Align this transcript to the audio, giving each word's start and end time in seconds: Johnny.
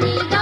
Johnny. 0.00 0.39